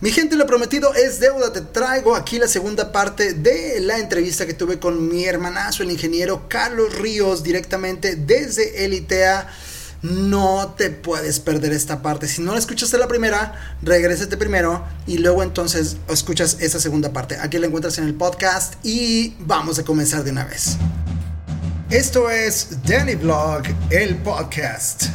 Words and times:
Mi 0.00 0.12
gente, 0.12 0.36
lo 0.36 0.46
prometido 0.46 0.94
es 0.94 1.18
deuda. 1.18 1.52
Te 1.52 1.60
traigo 1.60 2.14
aquí 2.14 2.38
la 2.38 2.46
segunda 2.46 2.92
parte 2.92 3.32
de 3.32 3.80
la 3.80 3.98
entrevista 3.98 4.46
que 4.46 4.54
tuve 4.54 4.78
con 4.78 5.08
mi 5.08 5.24
hermanazo, 5.24 5.82
el 5.82 5.90
ingeniero 5.90 6.48
Carlos 6.48 6.94
Ríos, 6.94 7.42
directamente 7.42 8.14
desde 8.14 8.84
Elitea. 8.84 9.48
No 10.02 10.74
te 10.78 10.90
puedes 10.90 11.40
perder 11.40 11.72
esta 11.72 12.00
parte. 12.00 12.28
Si 12.28 12.40
no 12.40 12.52
la 12.52 12.60
escuchaste 12.60 12.96
la 12.96 13.08
primera, 13.08 13.76
regrésate 13.82 14.36
primero 14.36 14.86
y 15.08 15.18
luego 15.18 15.42
entonces 15.42 15.96
escuchas 16.08 16.58
esa 16.60 16.78
segunda 16.78 17.12
parte. 17.12 17.36
Aquí 17.40 17.58
la 17.58 17.66
encuentras 17.66 17.98
en 17.98 18.04
el 18.04 18.14
podcast 18.14 18.74
y 18.84 19.34
vamos 19.40 19.80
a 19.80 19.84
comenzar 19.84 20.22
de 20.22 20.30
una 20.30 20.44
vez. 20.44 20.76
Esto 21.90 22.30
es 22.30 22.68
Danny 22.84 23.16
Vlog, 23.16 23.62
el 23.90 24.16
podcast. 24.18 25.06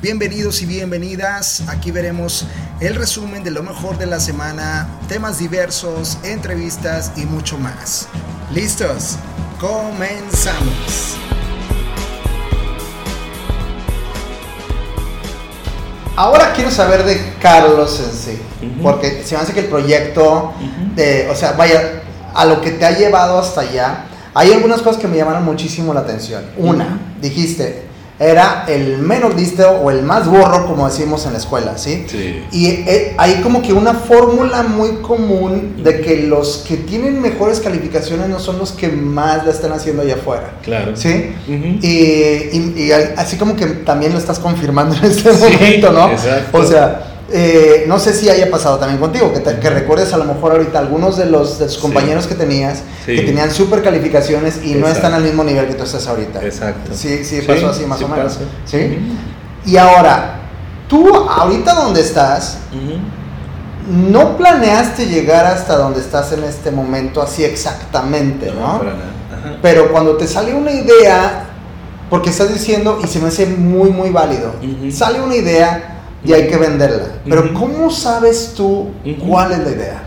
Bienvenidos 0.00 0.62
y 0.62 0.66
bienvenidas. 0.66 1.64
Aquí 1.66 1.90
veremos 1.90 2.46
el 2.78 2.94
resumen 2.94 3.42
de 3.42 3.50
lo 3.50 3.64
mejor 3.64 3.98
de 3.98 4.06
la 4.06 4.20
semana, 4.20 4.86
temas 5.08 5.40
diversos, 5.40 6.18
entrevistas 6.22 7.10
y 7.16 7.22
mucho 7.22 7.58
más. 7.58 8.06
¿Listos? 8.54 9.16
Comenzamos. 9.58 11.16
Ahora 16.14 16.52
quiero 16.54 16.70
saber 16.70 17.02
de 17.02 17.34
Carlos 17.42 17.98
en 17.98 18.16
sí, 18.16 18.38
porque 18.80 19.24
se 19.24 19.34
me 19.34 19.40
hace 19.40 19.52
que 19.52 19.60
el 19.60 19.66
proyecto, 19.66 20.52
de, 20.94 21.28
o 21.28 21.34
sea, 21.34 21.54
vaya, 21.54 22.04
a 22.34 22.44
lo 22.44 22.60
que 22.60 22.70
te 22.70 22.84
ha 22.84 22.96
llevado 22.96 23.40
hasta 23.40 23.62
allá, 23.62 24.04
hay 24.32 24.52
algunas 24.52 24.80
cosas 24.80 25.02
que 25.02 25.08
me 25.08 25.16
llamaron 25.16 25.44
muchísimo 25.44 25.92
la 25.92 26.00
atención. 26.00 26.44
Una, 26.56 27.00
dijiste, 27.20 27.87
era 28.20 28.64
el 28.68 28.98
menos 28.98 29.34
listo 29.36 29.68
o 29.70 29.90
el 29.92 30.02
más 30.02 30.26
burro, 30.26 30.66
como 30.66 30.88
decimos 30.88 31.24
en 31.26 31.32
la 31.34 31.38
escuela, 31.38 31.78
¿sí? 31.78 32.04
Sí. 32.08 32.42
Y 32.50 32.66
eh, 32.66 33.14
hay 33.16 33.34
como 33.42 33.62
que 33.62 33.72
una 33.72 33.94
fórmula 33.94 34.64
muy 34.64 34.96
común 35.02 35.82
de 35.84 36.00
que 36.00 36.22
los 36.24 36.64
que 36.66 36.78
tienen 36.78 37.20
mejores 37.22 37.60
calificaciones 37.60 38.28
no 38.28 38.40
son 38.40 38.58
los 38.58 38.72
que 38.72 38.88
más 38.88 39.46
la 39.46 39.52
están 39.52 39.72
haciendo 39.72 40.02
allá 40.02 40.14
afuera. 40.16 40.50
Claro. 40.64 40.96
¿Sí? 40.96 41.32
Y, 41.48 41.86
y- 41.86 42.74
y 42.76 42.92
así 42.92 43.36
como 43.36 43.54
que 43.54 43.66
también 43.66 44.12
lo 44.12 44.18
estás 44.18 44.38
confirmando 44.40 44.96
en 44.96 45.04
este 45.04 45.32
Sí, 45.32 45.44
momento, 45.54 45.92
¿no? 45.92 46.10
exacto. 46.10 46.58
O 46.58 46.64
sea, 46.66 47.02
eh, 47.30 47.84
no 47.86 47.98
sé 47.98 48.14
si 48.14 48.28
haya 48.30 48.50
pasado 48.50 48.78
también 48.78 48.98
contigo, 49.00 49.32
que, 49.34 49.40
te- 49.40 49.58
que 49.60 49.68
recuerdes 49.70 50.12
a 50.14 50.16
lo 50.16 50.24
mejor 50.24 50.52
ahorita 50.52 50.78
algunos 50.78 51.16
de 51.18 51.26
los 51.26 51.58
de 51.58 51.66
tus 51.66 51.74
Sí. 51.74 51.80
compañeros 51.80 52.26
que 52.26 52.34
tenías, 52.34 52.82
Sí. 53.04 53.16
que 53.16 53.22
tenían 53.22 53.50
super 53.50 53.82
calificaciones 53.82 54.60
y 54.64 54.74
no 54.74 54.88
están 54.88 55.12
al 55.12 55.22
mismo 55.22 55.44
nivel 55.44 55.66
que 55.66 55.74
tú 55.74 55.84
estás 55.84 56.06
ahorita. 56.06 56.42
Exacto. 56.42 56.90
Sí, 56.94 57.24
sí, 57.24 57.42
pasó 57.46 57.68
así 57.68 57.84
más 57.84 58.00
o 58.02 58.08
menos. 58.08 58.38
¿Sí? 58.64 58.98
Y 59.66 59.76
ahora, 59.76 60.40
tú 60.88 61.14
ahorita 61.14 61.74
donde 61.74 62.00
estás, 62.00 62.58
no 63.90 64.36
planeaste 64.36 65.06
llegar 65.06 65.46
hasta 65.46 65.76
donde 65.76 66.00
estás 66.00 66.32
en 66.32 66.44
este 66.44 66.70
momento 66.70 67.22
así 67.22 67.44
exactamente, 67.44 68.50
¿no? 68.52 68.78
para 68.78 68.92
nada. 68.92 69.04
Ajá. 69.38 69.56
Pero 69.62 69.90
cuando 69.92 70.16
te 70.16 70.26
sale 70.26 70.54
una 70.54 70.70
idea, 70.72 71.46
porque 72.10 72.30
estás 72.30 72.52
diciendo, 72.52 72.98
y 73.02 73.06
se 73.06 73.18
me 73.18 73.28
hace 73.28 73.46
muy, 73.46 73.90
muy 73.90 74.10
válido, 74.10 74.54
sale 74.92 75.20
una 75.20 75.36
idea 75.36 75.97
y 76.24 76.32
hay 76.32 76.48
que 76.48 76.56
venderla. 76.56 77.06
Pero 77.28 77.44
Ujú. 77.44 77.54
¿cómo 77.54 77.90
sabes 77.90 78.54
tú 78.56 78.88
cuál 79.26 79.52
es 79.52 79.58
la 79.60 79.70
idea? 79.70 80.02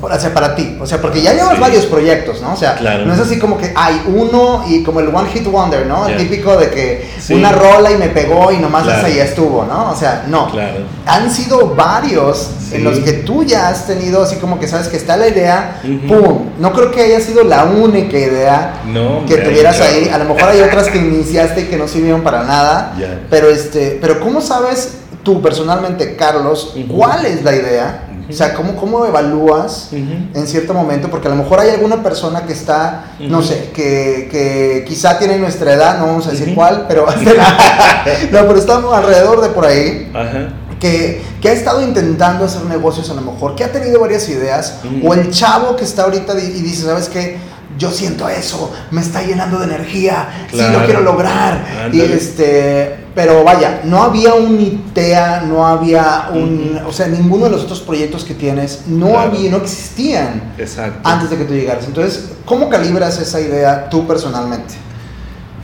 O 0.00 0.18
sea, 0.18 0.32
para 0.32 0.54
ti. 0.54 0.78
O 0.80 0.86
sea, 0.86 1.02
porque 1.02 1.20
ya 1.20 1.34
llevas 1.34 1.56
Sí. 1.56 1.60
varios 1.60 1.84
proyectos, 1.84 2.40
¿no? 2.40 2.54
O 2.54 2.56
sea, 2.56 2.76
Claro. 2.76 3.04
no 3.04 3.12
es 3.12 3.20
así 3.20 3.38
como 3.38 3.58
que 3.58 3.74
hay 3.76 4.00
uno 4.06 4.64
y 4.66 4.82
como 4.82 5.00
el 5.00 5.08
One 5.14 5.28
Hit 5.28 5.44
Wonder, 5.46 5.84
¿no? 5.86 6.06
El 6.06 6.12
Ya. 6.12 6.18
típico 6.18 6.56
de 6.56 6.70
que 6.70 7.06
Sí. 7.20 7.34
una 7.34 7.52
rola 7.52 7.90
y 7.90 7.98
me 7.98 8.08
pegó 8.08 8.50
y 8.52 8.56
nomás 8.56 8.84
Claro. 8.84 9.00
esa 9.06 9.14
ya 9.14 9.24
estuvo, 9.24 9.66
¿no? 9.66 9.90
O 9.90 9.94
sea, 9.96 10.24
no. 10.28 10.50
Claro. 10.50 10.78
Han 11.04 11.30
sido 11.30 11.74
varios 11.74 12.38
Sí. 12.70 12.76
en 12.76 12.84
los 12.84 13.00
que 13.00 13.12
tú 13.12 13.44
ya 13.44 13.68
has 13.68 13.86
tenido 13.86 14.22
así 14.22 14.36
como 14.36 14.58
que 14.58 14.66
sabes 14.66 14.88
que 14.88 14.96
está 14.96 15.18
la 15.18 15.28
idea, 15.28 15.82
Ujú. 15.84 16.06
¡pum! 16.22 16.38
No 16.58 16.72
creo 16.72 16.90
que 16.90 17.02
haya 17.02 17.20
sido 17.20 17.44
la 17.44 17.64
única 17.64 18.16
idea 18.16 18.80
No, 18.86 19.26
que 19.26 19.36
tuvieras 19.36 19.78
ahí. 19.82 20.08
A 20.08 20.16
lo 20.16 20.24
mejor 20.24 20.48
hay 20.48 20.62
otras 20.62 20.88
que 20.88 20.96
iniciaste 20.96 21.62
y 21.62 21.64
que 21.64 21.76
no 21.76 21.86
sirvieron 21.86 22.22
para 22.22 22.44
nada. 22.44 22.94
Ya. 22.98 23.20
Pero 23.28 23.50
este, 23.50 23.98
pero 24.00 24.20
¿cómo 24.20 24.40
sabes 24.40 24.94
tú 25.22 25.40
personalmente, 25.40 26.16
Carlos, 26.16 26.74
cuál 26.88 27.26
es 27.26 27.42
la 27.42 27.54
idea? 27.54 28.08
O 28.28 28.32
sea, 28.32 28.54
¿cómo, 28.54 28.76
cómo 28.76 29.04
evalúas 29.04 29.90
en 29.92 30.46
cierto 30.46 30.72
momento? 30.72 31.10
Porque 31.10 31.28
a 31.28 31.30
lo 31.30 31.36
mejor 31.36 31.60
hay 31.60 31.70
alguna 31.70 32.02
persona 32.02 32.46
que 32.46 32.52
está, 32.52 33.14
no 33.20 33.42
sé, 33.42 33.70
que, 33.74 34.28
que 34.30 34.84
quizá 34.86 35.18
tiene 35.18 35.38
nuestra 35.38 35.72
edad, 35.74 35.98
no 35.98 36.06
vamos 36.06 36.26
a 36.26 36.30
decir 36.30 36.54
cuál, 36.54 36.86
pero 36.88 37.06
no, 38.32 38.46
pero 38.46 38.56
estamos 38.56 38.94
alrededor 38.94 39.42
de 39.42 39.48
por 39.50 39.66
ahí 39.66 40.10
Ajá. 40.14 40.48
que, 40.80 41.22
que 41.40 41.48
ha 41.48 41.52
estado 41.52 41.82
intentando 41.82 42.44
hacer 42.44 42.64
negocios 42.64 43.10
a 43.10 43.14
lo 43.14 43.20
mejor, 43.20 43.54
que 43.54 43.64
ha 43.64 43.72
tenido 43.72 44.00
varias 44.00 44.28
ideas, 44.28 44.78
o 45.04 45.12
el 45.14 45.30
chavo 45.30 45.76
que 45.76 45.84
está 45.84 46.04
ahorita 46.04 46.38
y 46.38 46.62
dice, 46.62 46.86
¿sabes 46.86 47.08
qué? 47.08 47.38
Yo 47.78 47.90
siento 47.90 48.28
eso, 48.28 48.72
me 48.90 49.00
está 49.00 49.22
llenando 49.22 49.58
de 49.58 49.64
energía, 49.64 50.46
sí 50.50 50.56
lo 50.56 50.64
Claro. 50.68 50.84
quiero 50.84 51.00
lograr. 51.00 51.88
Y 51.92 52.00
este, 52.00 52.96
pero 53.14 53.42
vaya, 53.44 53.80
no 53.84 54.02
había 54.02 54.34
un 54.34 54.60
ITEA, 54.60 55.42
no 55.48 55.66
había 55.66 56.28
un, 56.32 56.78
o 56.86 56.92
sea, 56.92 57.06
ninguno 57.08 57.44
de 57.46 57.50
los 57.50 57.62
otros 57.62 57.80
proyectos 57.80 58.24
que 58.24 58.34
tienes, 58.34 58.84
no 58.88 59.08
Claro. 59.08 59.20
había, 59.30 59.50
no 59.50 59.56
existían 59.58 60.52
Exacto. 60.58 61.00
antes 61.08 61.30
de 61.30 61.38
que 61.38 61.44
tú 61.44 61.54
llegaras. 61.54 61.86
Entonces, 61.86 62.32
¿cómo 62.44 62.68
calibras 62.68 63.18
esa 63.18 63.40
idea 63.40 63.88
tú 63.88 64.06
personalmente? 64.06 64.74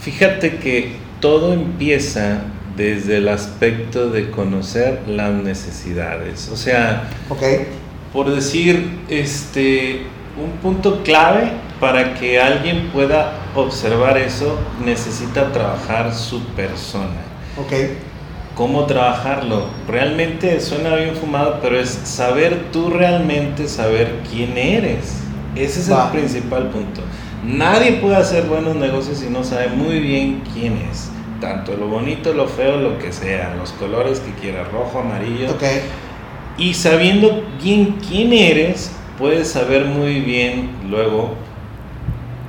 Fíjate 0.00 0.58
que 0.58 0.97
todo 1.20 1.52
empieza 1.52 2.38
desde 2.76 3.16
el 3.18 3.28
aspecto 3.28 4.08
de 4.10 4.30
conocer 4.30 5.02
las 5.08 5.32
necesidades. 5.32 6.48
O 6.52 6.56
sea, 6.56 7.08
¿Ok? 7.28 7.42
por 8.12 8.32
decir, 8.34 9.00
este, 9.08 10.06
un 10.42 10.52
punto 10.62 11.02
clave 11.02 11.50
para 11.81 12.15
que 12.15 12.41
alguien 12.41 12.91
pueda 12.93 13.34
observar 13.55 14.19
eso, 14.19 14.59
necesita 14.84 15.53
trabajar 15.53 16.15
su 16.15 16.41
persona. 16.49 17.21
¿Ok? 17.56 17.72
¿Cómo 18.55 18.87
trabajarlo? 18.87 19.66
Realmente 19.87 20.61
suena 20.61 20.97
bien 20.97 21.15
fumado, 21.15 21.61
pero 21.62 21.78
es 21.78 21.91
saber 21.91 22.72
tú 22.72 22.91
realmente 22.91 23.69
saber 23.69 24.21
quién 24.28 24.59
eres. 24.59 25.21
Ese 25.55 25.81
es 25.81 25.93
Va. 25.93 26.06
el 26.06 26.19
principal 26.19 26.69
punto. 26.71 27.00
Nadie 27.44 27.93
puede 27.93 28.16
hacer 28.16 28.45
buenos 28.45 28.75
negocios 28.75 29.19
si 29.19 29.31
no 29.31 29.45
sabe 29.45 29.69
muy 29.69 30.00
bien 30.00 30.43
quién 30.53 30.77
es. 30.91 31.10
Tanto 31.41 31.77
lo 31.77 31.87
bonito, 31.87 32.33
lo 32.33 32.49
feo, 32.49 32.78
lo 32.78 32.99
que 32.99 33.12
sea, 33.12 33.55
los 33.56 33.71
colores 33.72 34.19
que 34.19 34.33
quiera, 34.41 34.65
rojo, 34.65 34.99
amarillo. 34.99 35.53
¿Ok? 35.53 35.62
Y 36.59 36.75
sabiendo 36.75 37.45
bien 37.62 37.99
quién 38.09 38.33
eres, 38.33 38.91
puedes 39.19 39.49
saber 39.53 39.84
muy 39.84 40.21
bien 40.21 40.71
luego 40.91 41.37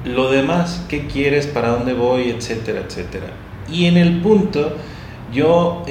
lo 0.06 0.32
demás, 0.32 0.86
qué 0.88 1.08
quieres, 1.08 1.48
para 1.48 1.70
dónde 1.70 1.94
voy, 1.94 2.30
etcétera, 2.30 2.84
etcétera. 2.88 3.28
Y 3.72 3.86
en 3.86 3.98
el 3.98 4.22
punto, 4.22 4.76
yo 5.34 5.84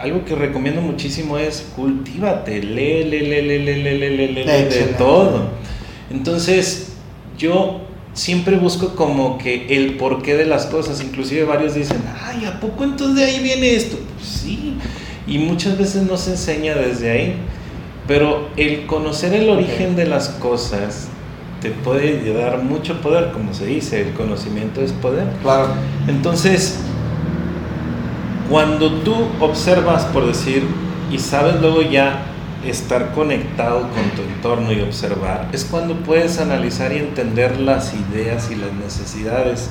algo 0.00 0.24
que 0.24 0.34
recomiendo 0.34 0.80
muchísimo 0.80 1.38
es 1.38 1.72
cultívate, 1.74 2.62
lee, 2.62 3.04
lee, 3.04 3.20
lee, 3.20 3.42
lee, 3.42 3.58
lee, 3.58 3.82
lee, 3.82 3.98
lee, 3.98 4.10
lee, 4.16 4.32
lee, 4.34 4.44
de 4.44 4.94
todo. 4.98 5.50
Entonces, 6.10 6.92
yo 7.38 7.80
siempre 8.12 8.56
busco 8.56 8.94
como 8.94 9.38
que 9.38 9.66
el 9.76 9.96
porqué 9.96 10.36
de 10.36 10.46
las 10.46 10.66
cosas, 10.66 11.02
inclusive 11.02 11.44
varios 11.44 11.74
dicen, 11.74 12.02
ay, 12.22 12.44
¿a 12.44 12.60
poco 12.60 12.84
entonces 12.84 13.16
de 13.16 13.24
ahí 13.24 13.42
viene 13.42 13.74
esto? 13.74 13.96
Pues 14.16 14.28
sí, 14.28 14.74
y 15.26 15.38
muchas 15.38 15.78
veces 15.78 16.02
no 16.02 16.16
se 16.16 16.32
enseña 16.32 16.74
desde 16.74 17.10
ahí, 17.10 17.34
pero 18.06 18.48
el 18.56 18.86
conocer 18.86 19.34
el 19.34 19.48
origen 19.48 19.94
de 19.94 20.06
las 20.06 20.30
cosas 20.30 21.08
te 21.60 21.70
puede 21.70 22.32
dar 22.32 22.62
mucho 22.62 23.00
poder, 23.00 23.32
como 23.32 23.52
se 23.52 23.66
dice, 23.66 24.02
el 24.02 24.14
conocimiento 24.14 24.80
es 24.80 24.92
poder. 24.92 25.26
Claro. 25.42 25.68
Entonces, 26.06 26.80
cuando 28.48 28.92
tú 29.00 29.14
observas, 29.40 30.04
por 30.06 30.26
decir, 30.26 30.64
y 31.10 31.18
sabes 31.18 31.60
luego 31.60 31.82
ya 31.82 32.22
estar 32.64 33.12
conectado 33.12 33.80
con 33.80 34.10
tu 34.16 34.22
entorno 34.22 34.72
y 34.72 34.80
observar, 34.80 35.48
es 35.52 35.64
cuando 35.64 35.96
puedes 35.96 36.38
analizar 36.38 36.92
y 36.92 36.98
entender 36.98 37.60
las 37.60 37.94
ideas 37.94 38.50
y 38.50 38.56
las 38.56 38.72
necesidades 38.72 39.70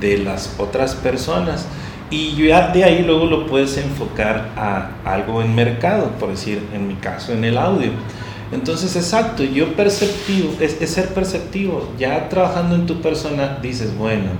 de 0.00 0.18
las 0.18 0.54
otras 0.58 0.94
personas. 0.94 1.66
Y 2.10 2.36
ya 2.36 2.68
de 2.68 2.84
ahí 2.84 3.02
luego 3.02 3.26
lo 3.26 3.46
puedes 3.46 3.76
enfocar 3.78 4.50
a 4.56 4.90
algo 5.04 5.42
en 5.42 5.54
mercado, 5.54 6.10
por 6.20 6.30
decir, 6.30 6.62
en 6.72 6.86
mi 6.86 6.94
caso, 6.94 7.32
en 7.32 7.44
el 7.44 7.56
audio. 7.56 7.90
Entonces, 8.54 8.94
exacto, 8.96 9.42
yo 9.42 9.74
perceptivo, 9.74 10.54
es, 10.60 10.80
es 10.80 10.90
ser 10.90 11.08
perceptivo. 11.08 11.88
Ya 11.98 12.28
trabajando 12.28 12.76
en 12.76 12.86
tu 12.86 13.00
persona, 13.00 13.58
dices, 13.60 13.96
bueno, 13.98 14.30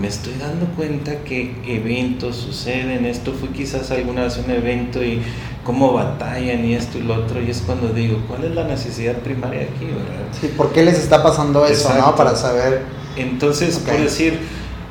me 0.00 0.06
estoy 0.08 0.34
dando 0.40 0.66
cuenta 0.76 1.16
que 1.24 1.54
eventos 1.66 2.36
suceden, 2.36 3.04
esto 3.04 3.32
fue 3.32 3.50
quizás 3.50 3.90
alguna 3.90 4.22
vez 4.22 4.38
un 4.38 4.50
evento 4.50 5.04
y 5.04 5.20
cómo 5.64 5.92
batallan 5.92 6.64
y 6.64 6.74
esto 6.74 6.98
y 6.98 7.02
lo 7.02 7.14
otro, 7.16 7.42
y 7.42 7.50
es 7.50 7.62
cuando 7.66 7.88
digo, 7.88 8.22
¿cuál 8.28 8.44
es 8.44 8.54
la 8.54 8.64
necesidad 8.64 9.16
primaria 9.16 9.62
aquí, 9.62 9.84
verdad? 9.84 10.28
Sí, 10.40 10.50
¿por 10.56 10.72
qué 10.72 10.84
les 10.84 10.98
está 10.98 11.22
pasando 11.22 11.66
eso, 11.66 11.92
no? 11.98 12.14
Para 12.14 12.36
saber. 12.36 12.82
Entonces, 13.16 13.78
Ok. 13.82 13.90
por 13.90 14.00
decir, 14.00 14.38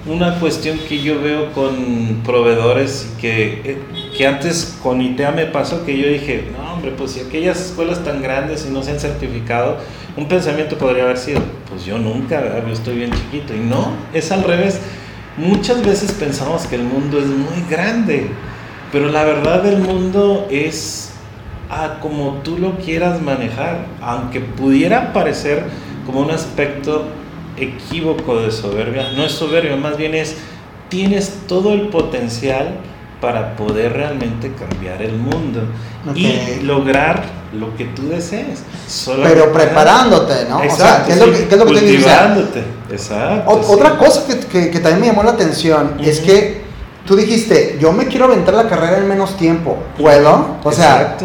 una 0.06 0.40
cuestión 0.40 0.78
que 0.88 1.02
yo 1.02 1.22
veo 1.22 1.52
con 1.54 2.22
proveedores 2.26 3.10
que, 3.20 3.62
eh, 3.66 3.78
que 4.16 4.28
antes 4.28 4.78
con 4.84 5.02
ITEA 5.02 5.32
me 5.32 5.46
pasó 5.46 5.86
que 5.86 5.98
yo 5.98 6.08
dije, 6.08 6.50
no, 6.58 6.69
hombre, 6.80 6.94
pues 6.98 7.12
si 7.12 7.20
aquellas 7.20 7.60
escuelas 7.60 8.04
tan 8.06 8.22
grandes 8.22 8.66
y 8.66 8.72
no 8.72 8.82
se 8.82 8.92
han 8.92 9.00
certificado, 9.00 9.78
un 10.16 10.28
pensamiento 10.28 10.78
podría 10.78 11.04
haber 11.04 11.18
sido, 11.18 11.42
pues 11.70 11.86
yo 11.86 11.98
nunca, 11.98 12.42
yo 12.66 12.74
estoy 12.74 12.96
bien 12.96 13.12
chiquito. 13.12 13.54
Y 13.54 13.60
no, 13.60 13.92
es 14.14 14.32
al 14.32 14.44
revés. 14.44 14.80
Muchas 15.38 15.86
veces 15.86 16.14
pensamos 16.14 16.68
que 16.68 16.76
el 16.76 16.84
mundo 16.84 17.20
es 17.20 17.26
muy 17.26 17.70
grande, 17.70 18.30
pero 18.94 19.10
la 19.10 19.26
verdad 19.26 19.62
del 19.62 19.80
mundo 19.80 20.48
es 20.50 21.12
a 21.70 22.00
como 22.00 22.40
tú 22.44 22.58
lo 22.58 22.78
quieras 22.78 23.22
manejar, 23.22 23.86
aunque 24.02 24.40
pudiera 24.40 25.14
parecer 25.14 25.66
como 26.06 26.22
un 26.22 26.32
aspecto 26.32 27.06
equívoco 27.58 28.42
de 28.42 28.52
soberbia, 28.52 29.12
no 29.16 29.26
es 29.26 29.34
soberbia, 29.34 29.76
más 29.76 29.98
bien 29.98 30.16
es, 30.16 30.38
tienes 30.88 31.42
todo 31.48 31.74
el 31.74 31.90
potencial 31.90 32.80
para 33.22 33.56
poder 33.56 33.94
realmente 33.94 34.52
cambiar 34.54 35.02
el 35.02 35.14
mundo 35.14 35.62
y 36.16 36.62
lograr 36.64 37.24
lo 37.54 37.76
que 37.76 37.86
tú 37.86 38.10
desees. 38.10 38.64
Pero 39.24 39.52
preparándote, 39.52 40.46
¿no? 40.50 40.64
Exacto, 40.64 40.74
o 40.74 40.78
sea, 40.78 41.04
¿qué 41.06 41.14
es, 41.14 41.20
lo 41.20 41.26
que, 41.26 41.48
¿qué 41.48 41.56
es 41.56 41.60
lo 41.60 41.66
que 41.66 41.82
te 41.82 42.64
Exacto. 42.92 43.52
otra 43.52 43.98
cosa 43.98 44.24
que, 44.26 44.72
que, 44.72 44.80
también 44.80 45.02
me 45.02 45.08
llamó 45.08 45.24
la 45.24 45.32
atención 45.32 45.98
es 46.00 46.22
que 46.22 46.62
tú 47.06 47.16
dijiste, 47.16 47.78
yo 47.80 47.92
me 47.92 48.08
quiero 48.08 48.26
aventar 48.26 48.54
la 48.54 48.68
carrera 48.68 48.98
en 48.98 49.08
menos 49.08 49.36
tiempo. 49.38 49.78
¿Puedo? 49.98 50.58
O 50.64 50.72
sea, 50.72 51.18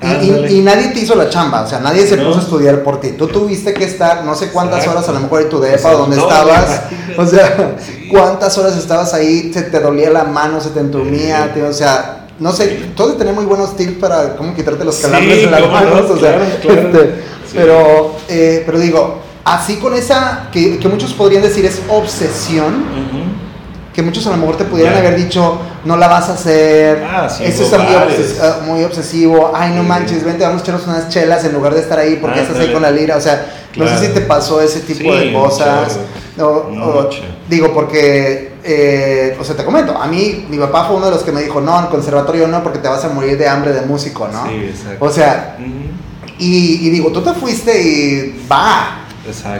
y, 0.00 0.60
nadie 0.60 0.88
te 0.88 1.00
hizo 1.00 1.14
la 1.14 1.28
chamba, 1.28 1.62
o 1.62 1.66
sea, 1.66 1.80
nadie 1.80 2.06
se 2.06 2.16
puso 2.18 2.38
a 2.38 2.42
estudiar 2.42 2.82
por 2.82 3.00
ti. 3.00 3.12
Tú 3.12 3.26
tuviste 3.26 3.74
que 3.74 3.84
estar 3.84 4.24
no 4.24 4.34
sé 4.34 4.50
cuántas 4.50 4.86
horas 4.86 5.08
a 5.08 5.12
lo 5.12 5.20
mejor 5.20 5.42
en 5.42 5.48
tu 5.48 5.60
depa 5.60 5.92
donde 5.92 6.16
estabas. 6.16 6.82
O 7.16 7.26
sea, 7.26 7.74
cuántas 8.12 8.56
horas 8.58 8.76
estabas 8.76 9.12
ahí, 9.12 9.50
se 9.52 9.62
te 9.62 9.80
dolía 9.80 10.08
la 10.08 10.22
mano, 10.22 10.60
se 10.60 10.68
te 10.70 10.78
entumía, 10.78 11.52
o 11.68 11.72
sea, 11.72 12.26
no 12.38 12.52
sé, 12.52 12.90
todos 12.94 13.18
tenemos 13.18 13.42
muy 13.42 13.46
buenos 13.46 13.76
tips 13.76 13.98
para 13.98 14.36
cómo 14.36 14.54
quitarte 14.54 14.84
los 14.84 14.98
calambres 14.98 15.42
de 15.42 15.50
las 15.50 15.68
manos, 15.68 16.08
o 16.08 16.16
sea, 16.16 16.40
este, 16.46 17.24
pero, 17.52 18.14
eh, 18.28 18.62
pero 18.64 18.78
digo, 18.78 19.18
así 19.44 19.76
con 19.76 19.94
esa, 19.94 20.48
que, 20.52 20.78
que, 20.78 20.88
muchos 20.88 21.12
podrían 21.14 21.42
decir 21.42 21.64
es 21.64 21.80
obsesión, 21.88 22.84
que 23.98 24.02
muchos 24.04 24.24
a 24.28 24.30
lo 24.30 24.36
mejor 24.36 24.56
te 24.56 24.64
pudieran 24.64 24.96
haber 24.96 25.16
dicho, 25.16 25.58
no 25.84 25.96
la 25.96 26.06
vas 26.06 26.28
a 26.28 26.34
hacer, 26.34 27.04
ah, 27.04 27.26
eso 27.26 27.64
está 27.64 27.78
ah, 28.40 28.60
muy, 28.64 28.84
obsesivo, 28.84 29.50
ay 29.52 29.72
no 29.74 29.82
manches, 29.82 30.22
vente, 30.22 30.44
vamos 30.44 30.60
a 30.60 30.62
echarnos 30.62 30.86
unas 30.86 31.08
chelas 31.08 31.44
en 31.44 31.52
lugar 31.52 31.74
de 31.74 31.80
estar 31.80 31.98
ahí 31.98 32.16
porque 32.20 32.42
estás 32.42 32.60
ahí 32.60 32.72
con 32.72 32.82
la 32.82 32.92
lira, 32.92 33.16
o 33.16 33.20
sea, 33.20 33.44
no 33.74 33.88
sé 33.88 34.06
si 34.06 34.12
te 34.12 34.20
pasó 34.20 34.60
ese 34.60 34.82
tipo 34.82 35.12
de 35.12 35.32
cosas, 35.32 35.98
digo, 37.48 37.74
porque, 37.74 38.52
eh, 38.62 39.36
o 39.40 39.42
sea, 39.42 39.56
te 39.56 39.64
comento, 39.64 39.98
a 40.00 40.06
mí, 40.06 40.46
mi 40.48 40.58
papá 40.58 40.84
fue 40.84 40.94
uno 40.94 41.06
de 41.06 41.12
los 41.12 41.24
que 41.24 41.32
me 41.32 41.42
dijo, 41.42 41.60
no, 41.60 41.76
en 41.80 41.86
conservatorio 41.86 42.46
no, 42.46 42.62
porque 42.62 42.78
te 42.78 42.86
vas 42.86 43.04
a 43.04 43.08
morir 43.08 43.36
de 43.36 43.48
hambre 43.48 43.72
de 43.72 43.80
músico, 43.80 44.28
¿no? 44.28 44.46
Sí, 44.46 44.70
exacto. 44.70 45.04
O 45.04 45.10
sea, 45.10 45.56
y, 46.38 46.86
y 46.86 46.90
digo, 46.90 47.10
tú 47.10 47.20
te 47.20 47.34
fuiste 47.34 47.82
y 47.82 48.46
va, 48.48 49.07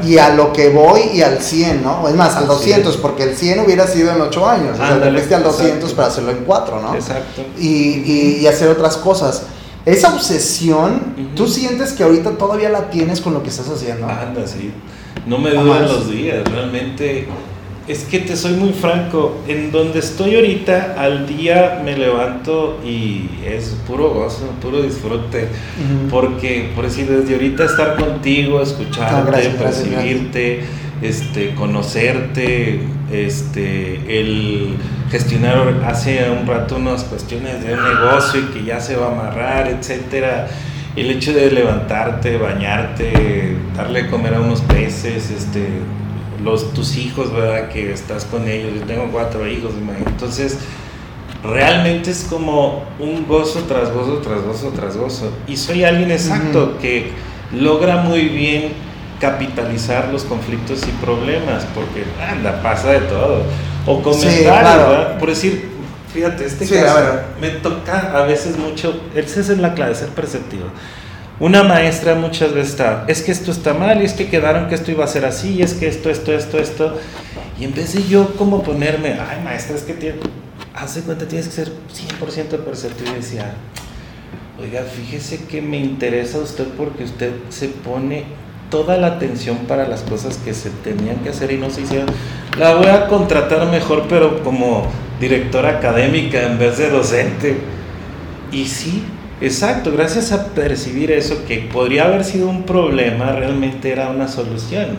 y 0.04 0.18
a 0.18 0.34
lo 0.34 0.52
que 0.52 0.70
voy 0.70 1.00
y 1.14 1.22
al 1.22 1.40
100, 1.40 1.82
¿no? 1.82 2.08
Es 2.08 2.14
más, 2.14 2.36
al 2.36 2.46
200, 2.46 2.96
porque 2.98 3.24
el 3.24 3.36
100 3.36 3.60
hubiera 3.60 3.86
sido 3.86 4.12
en 4.12 4.20
8 4.20 4.48
años. 4.48 4.74
o 4.74 4.76
sea, 4.76 4.94
al 4.94 5.42
200 5.42 5.92
para 5.94 6.08
hacerlo 6.08 6.30
en 6.30 6.44
4, 6.44 6.82
¿no? 6.82 6.94
Exacto. 6.94 7.42
Y, 7.58 8.38
y, 8.40 8.46
hacer 8.46 8.68
otras 8.68 8.96
cosas. 8.96 9.44
Esa 9.84 10.14
obsesión, 10.14 11.32
¿tú 11.34 11.46
sientes 11.48 11.92
que 11.92 12.02
ahorita 12.02 12.32
todavía 12.32 12.68
la 12.68 12.90
tienes 12.90 13.20
con 13.20 13.34
lo 13.34 13.42
que 13.42 13.48
estás 13.48 13.68
haciendo? 13.68 14.06
Anda, 14.06 14.46
sí. 14.46 14.72
No 15.26 15.38
me 15.38 15.50
dudan 15.50 15.82
los 15.82 16.10
días, 16.10 16.44
realmente 16.50 17.26
es 17.88 18.05
que 18.05 18.19
te 18.19 18.37
soy 18.37 18.52
muy 18.52 18.73
franco, 18.75 19.43
en 19.49 19.73
donde 19.73 20.00
estoy 20.00 20.37
ahorita, 20.37 20.94
al 20.99 21.26
día 21.26 21.81
me 21.82 21.96
levanto 21.96 22.79
y 22.85 23.29
es 23.44 23.76
puro 23.87 24.11
gozo, 24.11 24.50
puro 24.61 24.82
disfrute, 24.82 25.49
porque, 26.11 26.70
por 26.75 26.85
decir, 26.85 27.08
desde 27.08 27.32
ahorita 27.35 27.64
estar 27.64 27.96
contigo, 27.96 28.61
escucharte, 28.61 29.49
ah, 29.49 29.58
percibirte, 29.58 30.64
Este, 31.00 31.55
conocerte, 31.55 32.81
este, 33.12 34.20
el 34.20 34.75
gestionar 35.12 35.82
hace 35.87 36.29
un 36.29 36.44
rato 36.44 36.75
unas 36.75 37.05
cuestiones 37.05 37.64
de 37.64 37.73
un 37.73 37.85
negocio 37.85 38.40
y 38.40 38.44
que 38.52 38.64
ya 38.64 38.81
se 38.81 38.96
va 38.96 39.06
a 39.06 39.12
amarrar, 39.12 39.69
etcétera. 39.69 40.49
El 40.96 41.12
hecho 41.12 41.32
de 41.32 41.52
levantarte, 41.52 42.37
bañarte, 42.37 43.56
darle 43.76 44.00
a 44.00 44.11
comer 44.11 44.35
a 44.35 44.40
unos 44.40 44.61
peces, 44.62 45.31
este, 45.31 45.69
los, 46.43 46.73
tus 46.73 46.96
hijos, 46.96 47.32
¿verdad? 47.32 47.69
Que 47.69 47.93
estás 47.93 48.25
con 48.25 48.49
ellos. 48.49 48.73
Yo 48.81 48.87
tengo 48.87 49.08
cuatro 49.11 49.46
hijos, 49.46 49.73
entonces 50.06 50.58
realmente 51.43 52.11
es 52.11 52.26
como 52.29 52.85
un 52.99 53.26
gozo 53.26 53.61
tras 53.69 53.93
gozo, 53.93 54.19
tras 54.19 54.43
gozo, 54.43 54.73
tras 54.75 54.96
gozo. 54.96 55.32
Y 55.46 55.56
soy 55.56 55.85
alguien 55.85 56.11
exacto 56.11 56.79
que 56.81 57.11
logra 57.52 57.99
muy 57.99 58.29
bien 58.29 58.73
capitalizar 59.20 60.08
los 60.12 60.25
conflictos 60.25 60.82
y 60.87 60.90
problemas, 61.05 61.67
porque 61.75 62.05
anda, 62.20 62.62
pasa 62.62 62.93
de 62.93 63.00
todo. 63.00 63.43
O 63.87 64.02
comentar, 64.02 65.19
Por 65.19 65.31
decir, 65.31 65.69
fíjate, 66.12 66.44
este 66.44 66.69
caso 66.69 67.20
me 67.40 67.49
toca 67.49 68.12
a 68.14 68.23
veces 68.23 68.58
mucho, 68.58 69.00
esa 69.14 69.40
es 69.40 69.49
la 69.58 69.75
clave, 69.75 69.94
ser 69.94 70.08
perceptivo 70.11 70.67
una 71.40 71.62
maestra 71.62 72.14
muchas 72.14 72.52
veces 72.52 72.70
está, 72.70 73.05
es 73.06 73.23
que 73.23 73.31
esto 73.32 73.50
está 73.50 73.75
mal, 73.75 74.02
y 74.02 74.05
es 74.05 74.12
que 74.12 74.29
quedaron 74.29 74.69
que 74.69 74.75
esto 74.75 74.90
iba 74.90 75.05
a 75.05 75.08
ser 75.08 75.25
así, 75.25 75.55
y 75.55 75.62
es 75.62 75.75
que 75.75 75.87
esto, 75.87 76.11
esto, 76.11 76.32
esto, 76.32 76.58
esto. 76.58 76.96
Y 77.61 77.64
en 77.64 77.75
vez 77.75 77.94
de 77.94 78.02
yo 78.08 78.35
como 78.37 78.62
ponerme, 78.62 79.14
ay 79.14 79.43
maestra, 79.43 79.76
es 79.76 79.82
que 79.82 79.94
tiene, 79.94 80.19
hace 80.75 81.02
cuenta, 81.02 81.26
tienes 81.26 81.49
que 81.49 81.55
ser 81.55 81.73
100% 82.20 82.58
perceptivo. 82.64 83.11
Y 83.12 83.17
decía, 83.17 83.55
oiga, 84.61 84.82
fíjese 84.82 85.44
que 85.44 85.62
me 85.62 85.79
interesa 85.79 86.38
usted 86.38 86.67
porque 86.76 87.05
usted 87.05 87.32
se 87.50 87.69
pone 87.69 88.25
toda 88.70 88.99
la 88.99 89.08
atención 89.08 89.58
para 89.69 89.88
las 89.88 90.02
cosas 90.02 90.37
que 90.38 90.52
se 90.55 90.70
tenían 90.70 91.17
que 91.17 91.31
hacer 91.31 91.50
y 91.52 91.56
no 91.56 91.70
se 91.70 91.82
hicieron. 91.82 92.08
La 92.58 92.75
voy 92.75 92.88
a 92.88 93.06
contratar 93.06 93.67
mejor, 93.70 94.06
pero 94.08 94.43
como 94.43 94.87
directora 95.20 95.70
académica 95.79 96.43
en 96.43 96.58
vez 96.58 96.79
de 96.79 96.90
docente. 96.90 97.58
Y 98.52 98.67
sí, 98.67 99.05
Exacto, 99.40 99.93
gracias 99.93 100.32
a 100.32 100.46
percibir 100.46 101.12
eso 101.12 101.44
que 101.46 101.69
podría 101.73 102.05
haber 102.05 102.25
sido 102.25 102.49
un 102.49 102.64
problema, 102.64 103.32
realmente 103.32 103.93
era 103.93 104.11
una 104.11 104.29
solución. 104.29 104.99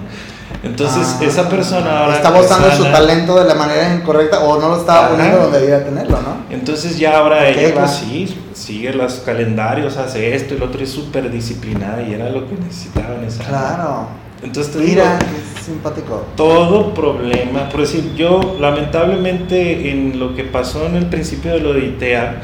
Entonces, 0.64 1.18
ah, 1.20 1.24
esa 1.24 1.50
persona 1.50 2.00
ahora. 2.00 2.16
Está 2.16 2.38
usando 2.38 2.72
su 2.72 2.84
talento 2.84 3.40
de 3.40 3.46
la 3.46 3.56
manera 3.56 3.94
incorrecta 3.94 4.40
o 4.40 4.60
no 4.60 4.70
lo 4.70 4.78
estaba 4.78 5.10
poniendo 5.10 5.44
donde 5.44 5.60
debía 5.60 5.84
tenerlo, 5.86 6.22
¿no? 6.22 6.38
Entonces, 6.50 6.98
ya 6.98 7.18
ahora 7.18 7.48
ella, 7.48 7.74
pues 7.74 7.92
sí, 7.92 8.36
sigue 8.54 8.94
los 8.94 9.14
calendarios, 9.20 9.96
hace 9.98 10.36
esto 10.36 10.56
y 10.56 10.58
lo 10.58 10.66
otro, 10.66 10.84
es 10.84 10.90
súper 10.90 11.32
disciplinada 11.32 12.02
y 12.02 12.14
era 12.14 12.30
lo 12.30 12.48
que 12.48 12.56
necesitaba 12.56 13.16
en 13.16 13.24
esa. 13.26 13.44
Claro. 13.44 14.08
Entonces, 14.42 14.74
te 14.74 14.80
Mira, 14.80 15.20
es 15.20 15.66
simpático. 15.66 16.26
Todo 16.36 16.94
problema, 16.94 17.70
por 17.70 17.82
decir, 17.82 18.14
yo 18.16 18.58
lamentablemente 18.60 19.92
en 19.92 20.20
lo 20.20 20.36
que 20.36 20.46
pasó 20.46 20.86
en 20.86 20.96
el 20.96 21.06
principio 21.08 21.52
de 21.52 21.60
lo 21.60 21.74
de 21.74 21.86
ITEA, 21.86 22.42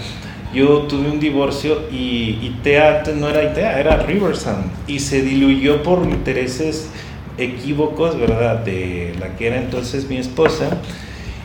yo 0.55 0.83
tuve 0.83 1.09
un 1.11 1.19
divorcio 1.19 1.81
y 1.91 2.39
ITEA 2.41 3.03
no 3.15 3.27
era 3.27 3.43
ITEA, 3.43 3.79
era 3.79 3.97
Riversound 3.97 4.71
y 4.87 4.99
se 4.99 5.21
diluyó 5.21 5.83
por 5.83 6.05
intereses 6.05 6.89
equívocos, 7.37 8.17
¿verdad? 8.17 8.59
De 8.59 9.13
la 9.19 9.35
que 9.35 9.47
era 9.47 9.57
entonces 9.57 10.09
mi 10.09 10.17
esposa 10.17 10.69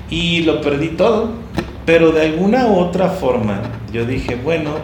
y 0.08 0.42
lo 0.42 0.60
perdí 0.60 0.90
todo. 0.90 1.32
Pero 1.84 2.12
de 2.12 2.22
alguna 2.22 2.68
u 2.68 2.76
otra 2.78 3.08
forma 3.08 3.62
yo 3.92 4.04
dije, 4.04 4.36
bueno, 4.36 4.74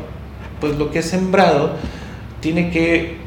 pues 0.60 0.76
lo 0.76 0.90
que 0.90 0.98
he 0.98 1.02
sembrado 1.02 1.76
tiene 2.40 2.70
que 2.70 3.18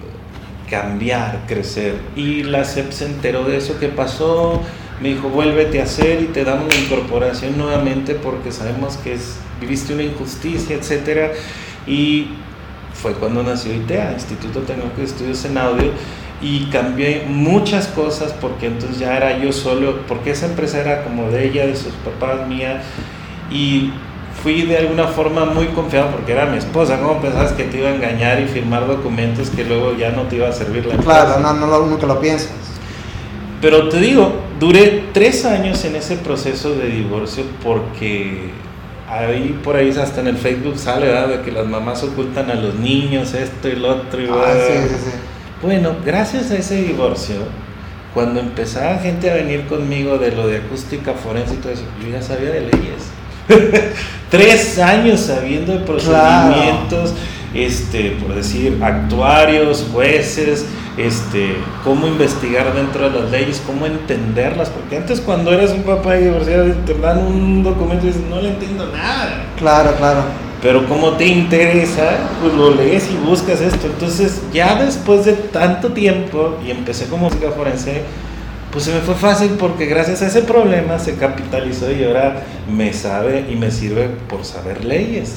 cambiar, 0.70 1.46
crecer. 1.48 1.96
Y 2.18 2.44
la 2.44 2.65
CEP 2.65 2.91
se 2.91 3.06
enteró 3.06 3.46
de 3.46 3.56
eso 3.56 3.79
que 3.79 3.88
pasó, 3.88 4.62
me 5.01 5.10
dijo, 5.10 5.29
vuélvete 5.29 5.79
a 5.79 5.84
hacer 5.84 6.22
y 6.22 6.25
te 6.25 6.44
damos 6.44 6.65
una 6.65 6.84
incorporación 6.84 7.58
nuevamente 7.58 8.15
porque 8.15 8.51
sabemos 8.51 8.98
que 8.98 9.13
es 9.13 9.38
viviste 9.59 9.93
una 9.93 10.03
injusticia, 10.03 10.75
etcétera, 10.75 11.31
y 11.87 12.29
fue 12.93 13.13
cuando 13.13 13.43
nació 13.43 13.73
ITEA, 13.73 14.13
Instituto 14.13 14.61
Tecnológico 14.61 15.01
de 15.01 15.07
Estudios 15.07 15.45
en 15.45 15.57
Audio, 15.57 15.91
y 16.41 16.65
cambié 16.65 17.25
muchas 17.27 17.87
cosas 17.87 18.33
porque 18.33 18.67
entonces 18.67 18.99
ya 18.99 19.17
era 19.17 19.37
yo 19.39 19.51
solo, 19.51 20.01
porque 20.07 20.31
esa 20.31 20.45
empresa 20.45 20.79
era 20.79 21.03
como 21.03 21.29
de 21.29 21.47
ella, 21.47 21.65
de 21.65 21.75
sus 21.75 21.93
papás, 21.93 22.47
mía, 22.47 22.81
y 23.51 23.91
fui 24.41 24.61
de 24.61 24.77
alguna 24.77 25.07
forma 25.07 25.45
muy 25.45 25.67
confiado 25.67 26.11
porque 26.11 26.31
era 26.31 26.45
mi 26.45 26.57
esposa, 26.57 26.99
¿cómo 26.99 27.21
pensabas 27.21 27.51
que 27.53 27.65
te 27.65 27.79
iba 27.79 27.89
a 27.89 27.95
engañar 27.95 28.39
y 28.39 28.45
firmar 28.45 28.87
documentos 28.87 29.49
que 29.49 29.65
luego 29.65 29.97
ya 29.97 30.11
no 30.11 30.23
te 30.23 30.37
iba 30.37 30.47
a 30.47 30.53
servir 30.53 30.85
la 30.85 30.95
empresa? 30.95 31.25
Claro, 31.25 31.39
no, 31.41 31.67
no, 31.67 31.85
nunca 31.85 32.05
lo 32.05 32.19
piensas. 32.21 32.51
Pero 33.61 33.89
te 33.89 33.99
digo, 33.99 34.33
duré 34.59 35.03
tres 35.11 35.43
años 35.43 35.83
en 35.83 35.95
ese 35.95 36.15
proceso 36.15 36.75
de 36.75 36.87
divorcio 36.87 37.43
porque 37.61 38.51
ahí 39.09 39.59
por 39.63 39.75
ahí 39.75 39.89
hasta 39.89 40.21
en 40.21 40.27
el 40.27 40.37
Facebook 40.37 40.77
sale, 40.77 41.07
¿verdad? 41.07 41.27
De 41.29 41.41
que 41.41 41.51
las 41.51 41.65
mamás 41.65 42.03
ocultan 42.03 42.51
a 42.51 42.55
los 42.55 42.75
niños 42.75 43.33
esto 43.33 43.67
y 43.67 43.75
lo 43.75 43.89
otro. 43.89 44.21
Y 44.21 44.27
ah, 44.29 44.53
sí, 44.67 44.89
sí, 44.89 44.95
sí. 45.05 45.11
Bueno, 45.61 45.95
gracias 46.05 46.51
a 46.51 46.57
ese 46.57 46.83
divorcio, 46.83 47.35
cuando 48.13 48.39
empezaba 48.39 48.97
gente 48.99 49.29
a 49.29 49.35
venir 49.35 49.65
conmigo 49.65 50.17
de 50.17 50.31
lo 50.31 50.47
de 50.47 50.57
acústica 50.57 51.13
forense 51.13 51.55
y 51.55 51.57
todo 51.57 51.73
eso, 51.73 51.83
yo 52.01 52.09
ya 52.09 52.21
sabía 52.21 52.51
de 52.51 52.61
leyes. 52.61 53.09
Tres 54.29 54.77
años 54.79 55.21
sabiendo 55.21 55.73
de 55.73 55.79
procedimientos, 55.79 57.13
este, 57.53 58.11
por 58.21 58.35
decir, 58.35 58.79
actuarios, 58.81 59.87
jueces, 59.91 60.65
este, 61.00 61.56
cómo 61.84 62.08
investigar 62.08 62.74
dentro 62.74 63.10
de 63.10 63.22
las 63.22 63.32
leyes, 63.32 63.62
cómo 63.65 63.86
entenderlas, 63.86 64.70
porque 64.70 64.98
antes 64.98 65.22
cuando 65.22 65.51
eras 65.53 65.72
un 65.72 65.84
papá 65.84 66.13
de 66.13 66.25
divorciado 66.25 66.74
te 66.86 66.94
dan 66.94 67.20
un 67.20 67.63
documento 67.63 68.06
y 68.06 68.10
dices, 68.10 68.24
no 68.29 68.41
le 68.41 68.50
entiendo 68.50 68.86
nada. 68.91 69.46
Claro, 69.58 69.96
claro. 69.98 70.22
Pero 70.62 70.86
como 70.88 71.12
te 71.13 71.25
interesa, 71.25 72.18
pues 72.41 72.53
lo 72.53 72.75
lees 72.75 73.10
y 73.10 73.15
buscas 73.25 73.62
esto. 73.62 73.88
Entonces, 73.88 74.41
ya 74.51 74.75
después 74.75 75.24
de 75.24 75.34
tanto 75.34 75.94
tiempo, 75.94 76.58
y 76.65 76.72
empecé 76.72 77.08
como 77.08 77.25
música 77.29 77.51
forense, 77.51 78.03
pues 78.72 78.84
se 78.84 78.94
me 78.94 79.00
fue 79.00 79.15
fácil 79.15 79.51
porque 79.58 79.86
gracias 79.86 80.22
a 80.22 80.27
ese 80.27 80.41
problema 80.41 81.00
se 81.00 81.15
capitalizó 81.15 81.91
y 81.91 82.03
ahora 82.03 82.44
me 82.72 82.94
sabe 82.94 83.46
y 83.50 83.56
me 83.56 83.72
sirve 83.72 84.10
por 84.27 84.46
saber 84.46 84.86
leyes. 84.86 85.36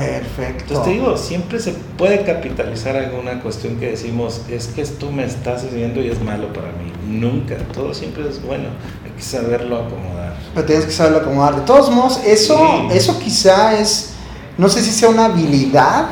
Perfecto. 0.00 0.62
Entonces 0.62 0.84
te 0.84 0.90
digo, 0.90 1.16
siempre 1.16 1.60
se 1.60 1.72
puede 1.96 2.24
capitalizar 2.24 2.96
alguna 2.96 3.40
cuestión 3.40 3.76
que 3.76 3.90
decimos, 3.90 4.42
es 4.48 4.68
que 4.68 4.82
esto 4.82 5.12
me 5.12 5.24
está 5.24 5.58
sucediendo 5.58 6.00
y 6.00 6.08
es 6.08 6.20
malo 6.22 6.52
para 6.52 6.68
mí. 6.68 6.90
Nunca, 7.06 7.56
todo 7.72 7.92
siempre 7.92 8.28
es 8.28 8.42
bueno, 8.42 8.68
hay 9.04 9.10
que 9.10 9.22
saberlo 9.22 9.76
acomodar. 9.76 10.36
Pero 10.54 10.66
tienes 10.66 10.86
que 10.86 10.92
saberlo 10.92 11.18
acomodar. 11.18 11.56
De 11.56 11.62
todos 11.62 11.90
modos, 11.90 12.20
eso, 12.26 12.88
eso 12.90 13.18
quizá 13.18 13.78
es, 13.78 14.12
no 14.56 14.68
sé 14.68 14.82
si 14.82 14.90
sea 14.90 15.10
una 15.10 15.26
habilidad 15.26 16.10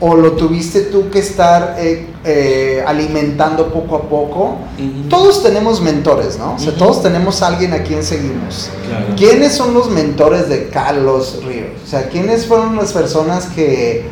o 0.00 0.14
lo 0.14 0.32
tuviste 0.32 0.82
tú 0.82 1.10
que 1.10 1.18
estar 1.18 1.76
eh, 1.78 2.06
eh, 2.24 2.84
alimentando 2.86 3.72
poco 3.72 3.96
a 3.96 4.02
poco. 4.02 4.58
Todos 5.08 5.42
tenemos 5.42 5.80
mentores, 5.80 6.38
¿no? 6.38 6.54
O 6.54 6.58
sea, 6.58 6.72
todos 6.74 7.02
tenemos 7.02 7.42
a 7.42 7.48
alguien 7.48 7.72
a 7.72 7.82
quien 7.82 8.04
seguimos. 8.04 8.70
¿Quiénes 9.16 9.52
son 9.54 9.74
los 9.74 9.90
mentores 9.90 10.48
de 10.48 10.68
Carlos 10.68 11.40
Ríos? 11.44 11.82
O 11.84 11.86
sea, 11.86 12.08
¿quiénes 12.08 12.46
fueron 12.46 12.76
las 12.76 12.92
personas 12.92 13.46
que, 13.46 14.06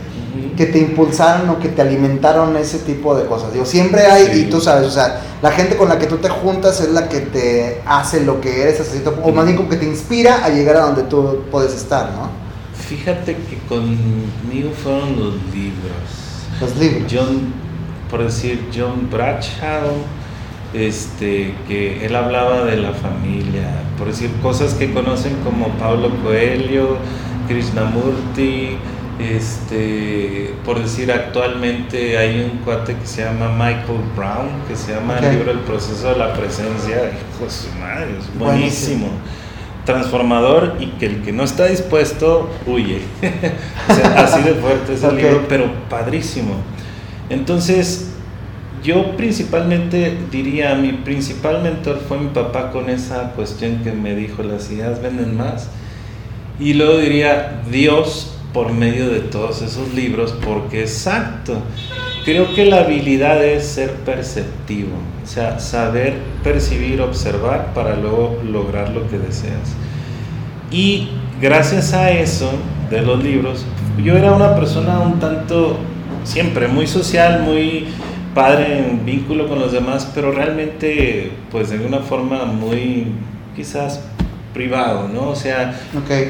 que 0.57 0.67
te 0.67 0.79
impulsaron 0.79 1.49
o 1.50 1.61
que 1.61 1.69
te 1.69 1.83
alimentaron 1.83 2.57
ese 2.57 2.79
tipo 2.79 3.14
de 3.14 3.26
cosas? 3.26 3.52
Digo, 3.52 3.64
siempre 3.64 4.07
hay, 4.07 4.40
y 4.40 4.50
tú 4.50 4.61
sabes, 4.61 4.88
o 4.88 4.90
sea, 4.90 5.21
la 5.40 5.52
gente 5.52 5.76
con 5.76 5.88
la 5.88 5.99
que 5.99 6.07
tú 6.07 6.17
te 6.17 6.29
juntas 6.29 6.81
es 6.81 6.90
la 6.90 7.09
que 7.09 7.21
te 7.21 7.81
hace 7.87 8.25
lo 8.25 8.40
que 8.40 8.62
eres, 8.62 8.81
o 9.23 9.31
más 9.31 9.45
bien 9.45 9.57
como 9.57 9.69
que 9.69 9.76
te 9.76 9.87
inspira 9.87 10.45
a 10.45 10.49
llegar 10.49 10.76
a 10.79 10.81
donde 10.87 11.05
tú 11.05 11.45
puedes 11.49 11.75
estar, 11.75 12.11
¿no? 12.11 12.29
Fíjate 12.75 13.37
que 13.37 13.57
conmigo 13.69 14.73
fueron 14.83 15.11
los 15.17 15.35
libros. 15.55 15.93
Los 16.61 16.76
libros. 16.76 17.12
Por 18.11 18.25
decir, 18.25 18.69
John 18.75 19.09
Bradshaw, 19.11 19.93
este, 20.75 21.55
que 21.67 22.05
él 22.05 22.14
hablaba 22.14 22.64
de 22.64 22.76
la 22.76 22.93
familia, 22.93 23.69
por 23.99 24.09
decir 24.09 24.31
cosas 24.43 24.75
que 24.75 24.93
conocen 24.93 25.37
como 25.45 25.69
Pablo 25.79 26.11
Coelho, 26.23 26.99
Krishnamurti, 27.49 28.76
este, 29.19 30.55
por 30.64 30.81
decir 30.81 31.12
actualmente 31.12 32.17
hay 32.17 32.40
un 32.40 32.59
cuate 32.59 32.95
que 32.95 33.07
se 33.07 33.25
llama 33.25 33.50
Michael 33.50 34.00
Brown, 34.17 34.49
que 34.67 34.76
se 34.76 34.95
llama 34.95 35.19
el 35.19 35.37
libro 35.37 35.50
El 35.50 35.59
proceso 35.61 36.11
de 36.11 36.17
la 36.17 36.33
presencia, 36.33 36.97
hijo 36.97 37.45
de 37.45 37.50
su 37.50 37.69
madre, 37.79 38.17
es 38.19 38.38
buenísimo 38.38 39.09
transformador 39.85 40.76
y 40.79 40.87
que 40.99 41.07
el 41.07 41.23
que 41.23 41.33
no 41.33 41.43
está 41.43 41.67
dispuesto 41.67 42.49
huye. 42.67 43.00
así 44.17 44.43
de 44.43 44.55
fuerte 44.55 44.95
es 44.95 45.02
el 45.02 45.17
libro, 45.17 45.47
pero 45.49 45.71
padrísimo. 45.88 46.55
Entonces, 47.31 48.11
yo 48.83 49.17
principalmente 49.17 50.17
diría, 50.31 50.75
mi 50.75 50.93
principal 50.93 51.63
mentor 51.63 52.01
fue 52.07 52.19
mi 52.19 52.29
papá 52.29 52.71
con 52.71 52.91
esa 52.91 53.33
cuestión 53.33 53.79
que 53.83 53.93
me 53.93 54.15
dijo, 54.15 54.43
las 54.43 54.71
ideas 54.71 55.01
venden 55.01 55.37
más. 55.37 55.69
Y 56.59 56.75
luego 56.75 56.99
diría, 56.99 57.63
Dios 57.71 58.37
por 58.53 58.73
medio 58.73 59.09
de 59.09 59.21
todos 59.21 59.63
esos 59.63 59.95
libros, 59.95 60.35
porque 60.45 60.83
exacto, 60.83 61.59
creo 62.25 62.53
que 62.55 62.65
la 62.65 62.81
habilidad 62.81 63.45
es 63.45 63.65
ser 63.67 63.93
perceptivo, 63.93 64.91
o 65.23 65.27
sea, 65.27 65.61
saber 65.61 66.15
percibir, 66.43 67.01
observar 67.01 67.73
para 67.75 67.97
luego 67.97 68.41
lograr 68.45 68.91
lo 68.91 69.09
que 69.09 69.19
deseas. 69.19 69.75
Y 70.71 71.11
gracias 71.41 71.93
a 71.93 72.11
eso 72.11 72.51
de 72.91 73.03
los 73.03 73.23
libros, 73.23 73.65
yo 74.03 74.17
era 74.17 74.33
una 74.33 74.55
persona 74.57 74.99
un 75.01 75.21
tanto, 75.21 75.79
siempre 76.25 76.69
muy 76.69 76.87
social, 76.87 77.43
muy 77.43 77.87
padre 78.35 78.79
en 78.79 79.05
vínculo 79.05 79.49
con 79.49 79.59
los 79.59 79.73
demás, 79.73 80.11
pero 80.15 80.33
realmente, 80.33 81.33
pues 81.50 81.71
de 81.71 81.77
alguna 81.77 81.99
forma 81.99 82.45
muy 82.45 83.07
quizás 83.57 84.00
privado, 84.53 85.09
¿no? 85.09 85.29
O 85.31 85.37
sea, 85.37 85.81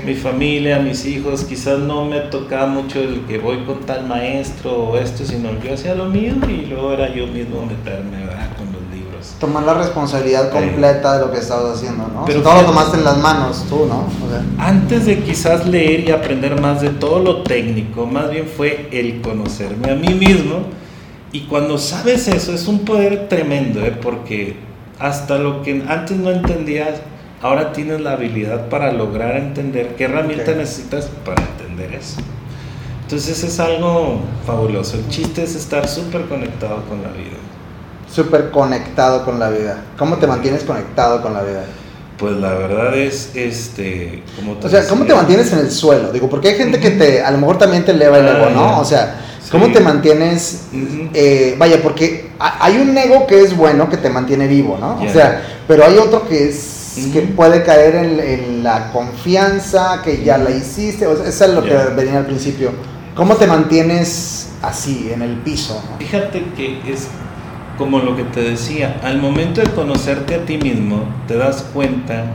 mi 0.04 0.14
familia, 0.14 0.78
mis 0.78 1.06
hijos, 1.06 1.44
quizás 1.44 1.78
no 1.78 2.04
me 2.04 2.20
tocaba 2.20 2.66
mucho 2.66 3.00
el 3.00 3.20
que 3.23 3.38
voy 3.38 3.59
con 3.64 3.80
tal 3.80 4.06
maestro 4.06 4.73
o 4.73 4.99
esto, 4.99 5.25
sino 5.25 5.50
yo 5.62 5.75
hacía 5.75 5.94
lo 5.94 6.06
mío 6.06 6.35
y 6.49 6.66
luego 6.66 6.92
era 6.92 7.12
yo 7.14 7.26
mismo 7.26 7.64
meterme, 7.64 8.26
¿verdad? 8.26 8.49
Tomar 9.40 9.62
la 9.62 9.73
responsabilidad 9.73 10.50
completa 10.50 11.14
de 11.14 11.26
lo 11.26 11.32
que 11.32 11.38
estabas 11.38 11.78
haciendo, 11.78 12.06
¿no? 12.14 12.26
Pero 12.26 12.42
todo 12.42 12.61
lo 12.61 12.66
tomaste 12.66 12.99
en 12.99 13.04
las 13.04 13.16
manos 13.16 13.64
tú, 13.70 13.87
¿no? 13.87 14.04
Antes 14.62 15.06
de 15.06 15.20
quizás 15.20 15.66
leer 15.66 16.00
y 16.00 16.11
aprender 16.11 16.61
más 16.61 16.82
de 16.82 16.90
todo 16.90 17.20
lo 17.20 17.42
técnico, 17.42 18.04
más 18.04 18.30
bien 18.30 18.47
fue 18.47 18.88
el 18.92 19.23
conocerme 19.23 19.92
a 19.92 19.94
mí 19.94 20.12
mismo. 20.12 20.66
Y 21.32 21.47
cuando 21.47 21.78
sabes 21.78 22.28
eso 22.28 22.52
es 22.52 22.68
un 22.68 22.80
poder 22.80 23.28
tremendo, 23.30 23.80
¿eh? 23.80 23.97
Porque 24.00 24.56
hasta 24.99 25.38
lo 25.38 25.62
que 25.62 25.85
antes 25.88 26.18
no 26.18 26.30
entendías, 26.30 27.00
ahora 27.40 27.73
tienes 27.73 28.02
la 28.02 28.12
habilidad 28.12 28.68
para 28.68 28.92
lograr 28.92 29.37
entender 29.37 29.94
qué 29.97 30.04
herramienta 30.04 30.52
necesitas 30.52 31.09
para 31.25 31.42
entender 31.42 31.94
eso. 31.94 32.20
Entonces 33.04 33.42
es 33.42 33.59
algo 33.59 34.20
fabuloso. 34.47 34.99
El 34.99 35.09
chiste 35.09 35.42
es 35.42 35.56
estar 35.56 35.88
súper 35.88 36.26
conectado 36.26 36.85
con 36.88 37.02
la 37.02 37.09
vida. 37.09 37.38
Súper 38.12 38.50
conectado 38.50 39.24
con 39.24 39.38
la 39.38 39.50
vida. 39.50 39.84
¿Cómo 39.98 40.16
te 40.16 40.26
mantienes 40.26 40.64
conectado 40.64 41.22
con 41.22 41.34
la 41.34 41.42
vida? 41.42 41.64
Pues 42.18 42.36
la 42.36 42.52
verdad 42.52 42.94
es, 42.96 43.30
este, 43.34 44.22
como 44.36 44.58
O 44.62 44.68
sea, 44.68 44.86
¿cómo 44.86 45.06
te 45.06 45.14
mantienes 45.14 45.52
en 45.54 45.60
el 45.60 45.70
suelo? 45.70 46.12
Digo, 46.12 46.28
porque 46.28 46.48
hay 46.48 46.54
gente 46.56 46.78
que 46.78 46.90
te, 46.90 47.22
a 47.22 47.30
lo 47.30 47.38
mejor 47.38 47.56
también 47.56 47.84
te 47.84 47.92
eleva 47.92 48.18
el 48.18 48.28
ego, 48.28 48.46
ah, 48.48 48.52
¿no? 48.54 48.80
O 48.80 48.84
sea, 48.84 49.22
¿cómo 49.50 49.72
te 49.72 49.80
mantienes? 49.80 50.64
Eh, 51.14 51.54
vaya, 51.58 51.80
porque 51.82 52.30
hay 52.38 52.76
un 52.76 52.96
ego 52.98 53.26
que 53.26 53.40
es 53.40 53.56
bueno, 53.56 53.88
que 53.88 53.96
te 53.96 54.10
mantiene 54.10 54.48
vivo, 54.48 54.76
¿no? 54.78 55.00
O 55.02 55.08
sea, 55.08 55.42
pero 55.66 55.86
hay 55.86 55.96
otro 55.96 56.28
que 56.28 56.50
es 56.50 56.80
que 57.12 57.22
puede 57.22 57.62
caer 57.62 57.94
en, 57.94 58.62
la 58.62 58.92
confianza, 58.92 60.02
que 60.04 60.22
ya 60.22 60.36
la 60.36 60.50
hiciste, 60.50 61.06
o 61.06 61.16
sea, 61.16 61.26
eso 61.26 61.44
es 61.46 61.54
lo 61.54 61.62
que 61.62 61.74
venía 61.96 62.18
al 62.18 62.26
principio. 62.26 62.72
¿Cómo 63.14 63.36
te 63.36 63.46
mantienes 63.46 64.48
así, 64.60 65.10
en 65.10 65.22
el 65.22 65.36
piso? 65.36 65.82
Fíjate 65.98 66.44
que 66.54 66.80
es 66.86 67.08
como 67.80 68.00
lo 68.00 68.14
que 68.14 68.25
te 68.25 68.42
decía, 68.42 69.00
al 69.02 69.16
momento 69.22 69.62
de 69.62 69.70
conocerte 69.70 70.34
a 70.34 70.44
ti 70.44 70.58
mismo, 70.58 71.02
te 71.26 71.38
das 71.38 71.62
cuenta 71.72 72.26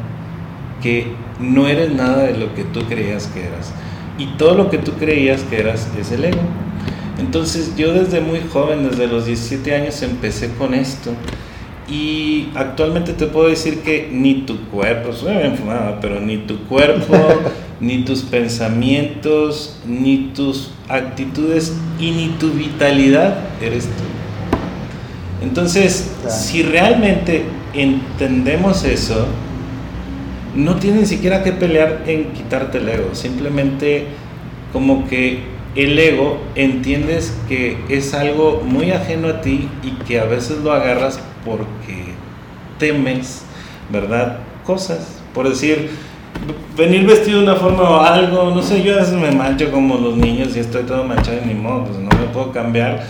que 0.82 1.12
no 1.40 1.68
eres 1.68 1.94
nada 1.94 2.24
de 2.24 2.36
lo 2.36 2.56
que 2.56 2.64
tú 2.64 2.82
creías 2.86 3.28
que 3.28 3.46
eras. 3.46 3.72
Y 4.18 4.26
todo 4.40 4.56
lo 4.56 4.72
que 4.72 4.80
tú 4.80 4.94
creías 4.94 5.44
que 5.44 5.60
eras 5.60 5.88
es 6.00 6.12
el 6.12 6.26
ego. 6.26 6.42
Entonces 7.20 7.76
yo 7.78 7.94
desde 7.94 8.22
muy 8.22 8.40
joven, 8.52 8.90
desde 8.90 9.06
los 9.06 9.28
17 9.28 9.76
años, 9.76 10.02
empecé 10.02 10.50
con 10.56 10.74
esto. 10.74 11.12
Y 11.88 12.48
actualmente 12.56 13.14
te 13.14 13.28
puedo 13.28 13.48
decir 13.48 13.82
que 13.82 14.10
ni 14.12 14.42
tu 14.48 14.60
cuerpo, 14.70 15.14
suena 15.14 15.42
bien 15.42 15.60
pero 16.02 16.22
ni 16.22 16.38
tu 16.38 16.58
cuerpo, 16.64 17.14
ni 17.80 18.04
tus 18.04 18.24
pensamientos, 18.24 19.80
ni 19.86 20.32
tus 20.34 20.72
actitudes 20.90 21.78
y 22.00 22.10
ni 22.10 22.30
tu 22.40 22.50
vitalidad 22.50 23.38
eres 23.62 23.86
tú. 23.86 24.25
Entonces, 25.46 26.12
si 26.28 26.64
realmente 26.64 27.44
entendemos 27.74 28.84
eso, 28.84 29.28
no 30.56 30.76
tienes 30.78 31.02
ni 31.02 31.06
siquiera 31.06 31.44
que 31.44 31.52
pelear 31.52 32.04
en 32.08 32.32
quitarte 32.34 32.80
el 32.80 32.90
ego, 32.90 33.14
simplemente 33.14 34.08
como 34.74 35.08
que 35.08 35.44
el 35.76 36.00
ego 36.00 36.40
entiendes 36.56 37.38
que 37.48 37.78
es 37.90 38.14
algo 38.16 38.64
muy 38.66 38.92
ajeno 38.92 39.28
a 39.28 39.42
ti 39.42 39.70
y 39.84 39.92
que 40.06 40.20
a 40.20 40.26
veces 40.26 40.60
lo 40.64 40.72
agarras 40.72 41.20
porque 41.46 42.16
temes, 42.80 43.44
¿verdad? 43.92 44.40
Cosas. 44.66 45.22
Por 45.34 45.48
decir, 45.48 45.92
venir 46.76 47.06
vestido 47.06 47.40
de 47.40 47.44
una 47.44 47.56
forma 47.56 47.84
o 47.84 48.02
algo, 48.02 48.50
no 48.50 48.64
sé, 48.64 48.82
yo 48.82 48.96
a 48.96 49.02
veces 49.02 49.14
me 49.14 49.32
mancho 49.32 49.70
como 49.70 49.98
los 49.98 50.18
niños 50.18 50.56
y 50.56 50.60
estoy 50.60 50.84
todo 50.84 51.04
manchado 51.04 51.38
y 51.44 51.48
ni 51.48 51.54
modo, 51.54 51.86
pues 51.86 52.00
no 52.00 52.10
me 52.10 52.26
puedo 52.34 52.52
cambiar. 52.52 53.06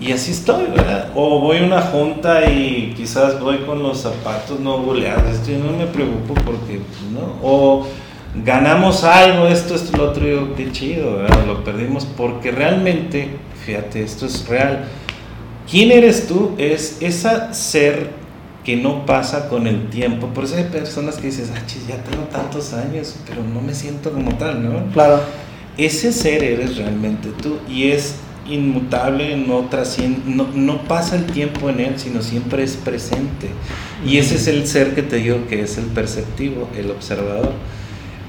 Y 0.00 0.12
así 0.12 0.30
estoy, 0.30 0.66
¿verdad? 0.66 1.10
O 1.14 1.40
voy 1.40 1.58
a 1.58 1.64
una 1.64 1.80
junta 1.82 2.48
y 2.48 2.94
quizás 2.96 3.40
voy 3.40 3.58
con 3.58 3.82
los 3.82 3.98
zapatos 3.98 4.60
no 4.60 4.78
boleados, 4.78 5.34
esto 5.34 5.50
no 5.64 5.76
me 5.76 5.86
preocupo 5.86 6.34
porque, 6.34 6.80
pues, 6.80 7.10
¿no? 7.12 7.36
O 7.42 7.86
ganamos 8.44 9.02
algo, 9.02 9.48
esto, 9.48 9.74
esto, 9.74 9.96
lo 9.96 10.10
otro, 10.10 10.24
y 10.24 10.52
qué 10.56 10.70
chido, 10.70 11.16
¿verdad? 11.16 11.46
Lo 11.46 11.64
perdimos 11.64 12.04
porque 12.04 12.52
realmente, 12.52 13.28
fíjate, 13.64 14.02
esto 14.02 14.26
es 14.26 14.46
real 14.46 14.84
¿Quién 15.70 15.90
eres 15.92 16.26
tú? 16.26 16.54
Es 16.56 16.96
esa 17.00 17.52
ser 17.52 18.10
que 18.64 18.76
no 18.76 19.04
pasa 19.04 19.50
con 19.50 19.66
el 19.66 19.90
tiempo. 19.90 20.28
Por 20.28 20.44
eso 20.44 20.56
hay 20.56 20.64
personas 20.64 21.16
que 21.16 21.26
dices, 21.26 21.52
ah, 21.54 21.60
chis, 21.66 21.86
ya 21.86 22.02
tengo 22.02 22.24
tantos 22.24 22.72
años, 22.72 23.16
pero 23.28 23.42
no 23.42 23.60
me 23.60 23.74
siento 23.74 24.10
como 24.10 24.34
tal, 24.36 24.62
¿no? 24.64 24.90
Claro. 24.92 25.20
ese 25.76 26.12
ser 26.12 26.42
eres 26.42 26.78
realmente 26.78 27.28
tú 27.42 27.58
y 27.68 27.90
es 27.90 28.16
inmutable, 28.48 29.36
no 29.36 29.66
trasciende, 29.70 30.20
no, 30.26 30.82
pasa 30.82 31.16
el 31.16 31.26
tiempo 31.26 31.68
en 31.70 31.80
él, 31.80 31.94
sino 31.96 32.22
siempre 32.22 32.62
es 32.62 32.76
presente. 32.76 33.48
Y 34.06 34.18
ese 34.18 34.36
es 34.36 34.46
el 34.46 34.66
ser 34.66 34.94
que 34.94 35.02
te 35.02 35.16
digo 35.16 35.46
que 35.48 35.62
es 35.62 35.78
el 35.78 35.86
perceptivo, 35.86 36.68
el 36.76 36.90
observador. 36.90 37.52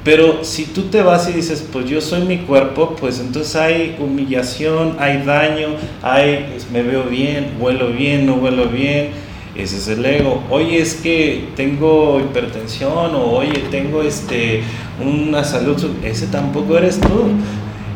Pero 0.04 0.44
si 0.44 0.64
tú 0.66 0.84
te 0.84 1.02
vas 1.02 1.30
y 1.30 1.34
dices, 1.34 1.66
pues 1.72 1.86
yo 1.86 2.00
soy 2.00 2.22
mi 2.22 2.40
cuerpo, 2.40 2.96
pues 3.00 3.20
entonces 3.20 3.56
hay 3.56 3.98
humillación, 4.00 4.96
hay 4.98 5.24
daño, 5.24 5.70
hay, 6.02 6.48
pues, 6.52 6.72
me 6.72 6.82
veo 6.84 7.04
bien, 7.04 7.58
huelo 7.60 7.90
bien, 7.90 8.26
no 8.26 8.36
huelo 8.36 8.70
bien, 8.70 9.10
ese 9.56 9.78
es 9.78 9.88
el 9.90 10.06
ego. 10.06 10.42
Oye, 10.50 10.80
es 10.80 10.96
que 10.96 11.50
tengo 11.56 12.20
hipertensión 12.22 13.14
o 13.14 13.32
oye, 13.32 13.64
tengo 13.72 14.02
este, 14.02 14.62
una 15.04 15.44
salud, 15.44 15.78
ese 16.04 16.28
tampoco 16.28 16.78
eres 16.78 17.00
tú. 17.02 17.32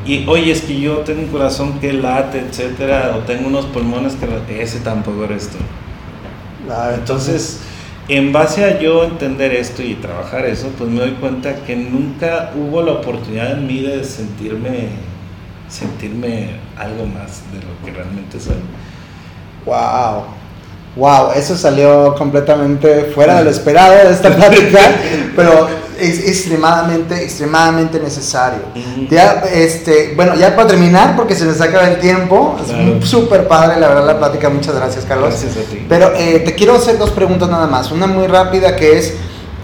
Y 0.06 0.26
oye, 0.28 0.52
es 0.52 0.62
que 0.62 0.80
yo 0.80 0.98
tengo 0.98 1.22
un 1.22 1.28
corazón 1.28 1.80
que 1.80 1.94
late, 1.94 2.40
etcétera, 2.40 3.16
o 3.18 3.20
tengo 3.20 3.48
unos 3.48 3.66
pulmones 3.68 4.16
que 4.48 4.62
ese 4.62 4.80
tampoco 4.80 5.24
eres 5.24 5.50
tú. 5.50 5.58
Entonces, 6.94 7.60
en 8.10 8.34
base 8.34 8.66
a 8.66 8.80
yo 8.80 9.06
entender 9.06 9.54
esto 9.54 9.82
y 9.82 9.96
trabajar 9.96 10.46
eso, 10.46 10.68
pues 10.78 10.90
me 10.90 11.00
doy 11.00 11.12
cuenta 11.12 11.56
que 11.64 11.76
nunca 11.76 12.52
hubo 12.56 12.82
la 12.82 12.94
oportunidad 12.94 13.54
en 13.54 13.66
mí 13.66 13.82
de 13.82 14.04
sentirme, 14.04 14.90
sentirme 15.70 16.50
algo 16.78 17.06
más 17.06 17.42
de 17.54 17.60
lo 17.60 17.86
que 17.86 17.92
realmente 17.98 18.40
soy. 18.40 18.56
Wow. 19.66 20.26
Wow, 20.96 21.32
eso 21.36 21.56
salió 21.56 22.14
completamente 22.16 23.06
fuera 23.16 23.38
de 23.38 23.46
lo 23.46 23.50
esperado 23.50 23.96
de 24.08 24.14
esta 24.14 24.36
plática, 24.36 24.80
pero 25.36 25.68
es 26.00 26.20
extremadamente, 26.28 27.24
extremadamente 27.24 28.00
necesario. 28.00 28.60
Ya, 29.10 29.44
este, 29.54 30.14
bueno, 30.16 30.36
ya 30.36 30.56
para 30.56 30.68
terminar, 30.68 31.16
porque 31.16 31.36
se 31.36 31.46
nos 31.46 31.60
acaba 31.62 31.88
el 31.88 32.00
tiempo, 32.00 32.58
es 33.02 33.08
súper 33.08 33.48
padre, 33.48 33.80
la 33.80 33.88
verdad, 33.90 34.06
la 34.06 34.18
plática. 34.18 34.50
Muchas 34.50 34.76
gracias, 34.76 35.06
Carlos. 35.06 35.30
Gracias 35.30 35.58
a 35.58 35.70
ti. 35.70 35.86
Pero 35.88 36.14
eh, 36.16 36.40
te 36.40 36.54
quiero 36.56 36.76
hacer 36.76 36.98
dos 36.98 37.12
preguntas 37.12 37.50
nada 37.50 37.68
más. 37.68 37.92
Una 37.92 38.08
muy 38.08 38.28
rápida 38.28 38.76
que 38.76 38.98
es, 38.98 39.14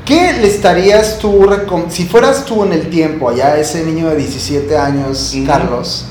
¿qué 0.05 0.33
le 0.33 0.47
estarías 0.47 1.19
tú, 1.19 1.49
si 1.89 2.05
fueras 2.05 2.45
tú 2.45 2.63
en 2.63 2.73
el 2.73 2.89
tiempo, 2.89 3.29
allá 3.29 3.57
ese 3.57 3.83
niño 3.83 4.09
de 4.09 4.15
17 4.17 4.77
años, 4.77 5.35
Carlos, 5.45 6.05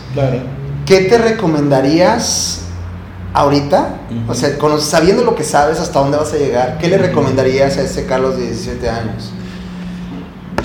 ¿qué 0.86 1.00
te 1.00 1.18
recomendarías? 1.18 2.62
ahorita, 3.32 4.00
o 4.26 4.34
sea, 4.34 4.50
sabiendo 4.80 5.22
lo 5.22 5.34
que 5.34 5.44
sabes, 5.44 5.78
hasta 5.78 5.98
dónde 6.00 6.16
vas 6.16 6.32
a 6.32 6.36
llegar, 6.36 6.78
¿qué 6.78 6.88
le 6.88 6.98
recomendarías 6.98 7.76
a 7.76 7.82
ese 7.82 8.06
Carlos 8.06 8.36
de 8.36 8.46
17 8.46 8.88
años? 8.88 9.32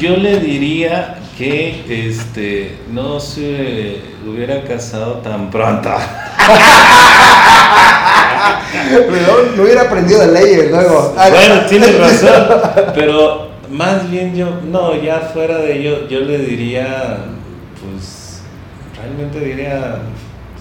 Yo 0.04 0.18
le 0.18 0.40
diría 0.42 1.16
que 1.38 1.86
este 1.88 2.78
no 2.92 3.22
se 3.22 4.02
hubiera 4.28 4.66
casado 4.66 5.20
tan 5.20 5.50
pronto. 5.50 5.90
no, 9.56 9.64
hubiera 9.64 9.84
aprendido 9.84 10.26
leyes 10.26 10.72
luego. 10.72 11.16
Bueno, 11.16 11.62
tienes 11.70 11.98
razón, 11.98 12.48
pero 12.94 13.52
más 13.72 14.12
bien 14.12 14.36
yo, 14.36 14.50
no, 14.70 15.02
ya 15.02 15.22
fuera 15.34 15.60
de 15.60 15.80
ello, 15.80 16.10
yo 16.10 16.20
le 16.20 16.40
diría, 16.40 17.20
pues, 17.82 18.42
realmente 18.98 19.40
diría, 19.40 20.00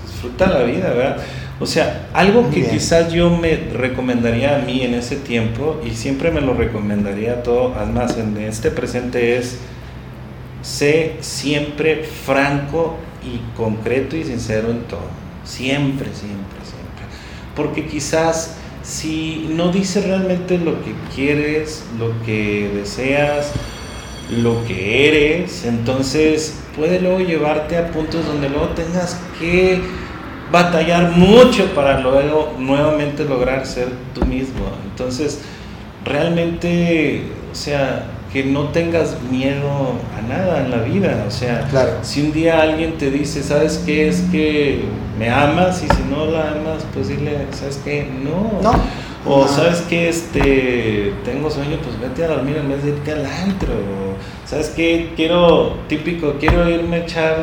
disfruta 0.06 0.46
la 0.46 0.62
vida, 0.62 0.90
¿verdad? 0.90 1.16
O 1.62 1.66
sea, 1.66 2.09
algo 2.12 2.50
que 2.50 2.69
quizás 2.69 3.12
yo 3.12 3.31
me 3.31 3.54
recomendaría 3.54 4.57
a 4.57 4.59
mí 4.59 4.83
en 4.83 4.95
ese 4.95 5.14
tiempo, 5.14 5.81
y 5.87 5.90
siempre 5.95 6.33
me 6.33 6.40
lo 6.40 6.54
recomendaría 6.54 7.35
a 7.35 7.42
todo, 7.45 7.76
además 7.76 8.19
en 8.19 8.37
este 8.37 8.73
presente 8.73 9.37
es, 9.37 9.59
sé 10.61 11.12
siempre 11.21 12.02
franco 12.02 12.97
y 13.23 13.57
concreto 13.57 14.16
y 14.16 14.25
sincero 14.25 14.73
en 14.73 14.81
todo. 14.83 15.07
Siempre, 15.45 16.09
siempre, 16.12 16.59
siempre. 16.64 17.04
Porque 17.54 17.87
quizás 17.87 18.57
si 18.83 19.47
no 19.50 19.71
dices 19.71 20.04
realmente 20.04 20.59
lo 20.59 20.83
que 20.83 20.94
quieres, 21.14 21.85
lo 21.96 22.20
que 22.25 22.72
deseas, 22.75 23.53
lo 24.31 24.64
que 24.64 25.09
eres, 25.09 25.64
entonces 25.64 26.59
puede 26.75 27.01
luego 27.01 27.20
llevarte 27.20 27.77
a 27.77 27.92
puntos 27.92 28.27
donde 28.27 28.48
luego 28.48 28.70
tengas 28.70 29.16
que 29.38 29.81
batallar 30.53 31.12
mucho 31.12 31.75
para 31.75 32.01
luego 32.01 32.55
nuevamente 32.59 33.25
lograr 33.25 33.67
ser 33.67 33.88
tú 34.15 34.25
mismo. 34.27 34.67
Entonces, 34.91 35.41
realmente, 36.05 37.23
o 37.51 37.55
sea, 37.55 38.05
que 38.33 38.45
no 38.45 38.69
tengas 38.69 39.17
miedo 39.31 39.95
a 40.17 40.23
nada 40.27 40.65
en 40.65 40.71
la 40.71 40.79
vida. 40.79 41.25
O 41.27 41.31
sea, 41.31 41.69
si 42.03 42.23
un 42.23 42.33
día 42.33 42.62
alguien 42.62 42.97
te 42.97 43.11
dice, 43.11 43.43
¿sabes 43.43 43.83
qué? 43.85 44.09
Es 44.09 44.23
que 44.33 44.83
me 45.19 45.29
amas 45.29 45.83
y 45.83 45.88
si 45.95 46.03
no 46.11 46.27
la 46.27 46.53
amas, 46.53 46.85
pues 46.95 47.09
dile, 47.09 47.47
¿sabes 47.53 47.81
qué? 47.85 48.09
No. 48.25 48.62
No. 48.62 48.73
O 49.25 49.47
sabes 49.47 49.83
que 49.83 50.09
este 50.09 51.12
tengo 51.25 51.49
sueño, 51.49 51.77
pues 51.83 52.01
vete 52.01 52.25
a 52.25 52.29
dormir 52.29 52.57
en 52.57 52.69
vez 52.69 52.83
de 52.83 52.91
irte 52.91 53.12
al 53.12 53.25
antro. 53.25 53.73
sabes 54.45 54.71
qué 54.71 55.12
quiero, 55.15 55.77
típico, 55.88 56.35
quiero 56.41 56.69
irme 56.69 56.97
a 56.97 57.01
echar 57.01 57.37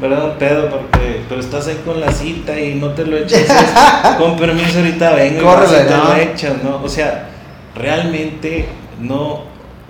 ¿verdad? 0.00 0.38
Pedo, 0.38 0.70
porque, 0.70 1.22
pero 1.28 1.40
estás 1.40 1.66
ahí 1.66 1.80
con 1.84 2.00
la 2.00 2.12
cita 2.12 2.58
y 2.58 2.74
no 2.74 2.90
te 2.90 3.04
lo 3.04 3.16
echas. 3.16 3.46
con 4.18 4.36
permiso, 4.36 4.78
ahorita 4.78 5.14
vengo 5.14 5.52
y 5.64 5.86
te 5.86 5.96
lo 5.96 6.14
echas, 6.16 6.62
¿no? 6.62 6.82
O 6.82 6.88
sea, 6.88 7.28
realmente 7.74 8.66
no, 9.00 9.44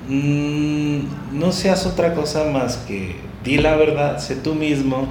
mm, 0.09 0.99
no 1.33 1.53
seas 1.53 1.87
otra 1.87 2.15
cosa 2.15 2.45
más 2.45 2.79
que 2.89 3.17
di 3.45 3.59
la 3.59 3.77
verdad, 3.77 4.19
sé 4.19 4.37
tú 4.37 4.55
mismo, 4.55 5.09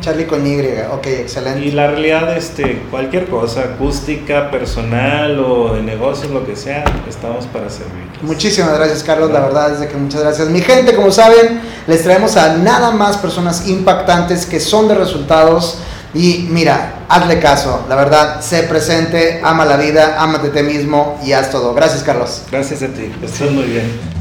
Charlie 0.00 0.26
con 0.26 0.46
Y, 0.46 0.58
ok, 0.92 1.06
excelente. 1.06 1.64
Y 1.64 1.70
la 1.70 1.86
realidad, 1.86 2.36
este, 2.36 2.82
cualquier 2.90 3.28
cosa, 3.28 3.62
acústica, 3.62 4.50
personal 4.50 5.40
o 5.40 5.72
de 5.74 5.82
negocios, 5.82 6.30
lo 6.30 6.44
que 6.44 6.54
sea, 6.54 6.84
estamos 7.08 7.46
para 7.46 7.70
servir. 7.70 8.04
Muchísimas 8.20 8.76
gracias, 8.76 9.02
Carlos, 9.02 9.30
la 9.30 9.40
verdad 9.40 9.72
es 9.72 9.80
de 9.80 9.88
que 9.88 9.96
muchas 9.96 10.20
gracias. 10.20 10.50
Mi 10.50 10.60
gente, 10.60 10.94
como 10.94 11.10
saben, 11.10 11.62
les 11.86 12.02
traemos 12.02 12.36
a 12.36 12.58
nada 12.58 12.90
más 12.90 13.16
personas 13.16 13.66
impactantes 13.66 14.44
que 14.44 14.60
son 14.60 14.86
de 14.86 14.96
resultados. 14.96 15.78
Y 16.14 16.46
mira, 16.50 17.04
hazle 17.08 17.38
caso, 17.38 17.84
la 17.88 17.94
verdad, 17.94 18.40
sé 18.40 18.62
presente, 18.62 19.40
ama 19.44 19.64
la 19.64 19.76
vida, 19.76 20.22
ámate 20.22 20.48
a 20.48 20.52
ti 20.52 20.62
mismo 20.62 21.20
y 21.24 21.32
haz 21.32 21.50
todo. 21.50 21.74
Gracias, 21.74 22.02
Carlos. 22.02 22.42
Gracias 22.50 22.82
a 22.82 22.88
ti, 22.88 23.12
estás 23.22 23.50
muy 23.50 23.64
bien. 23.64 24.18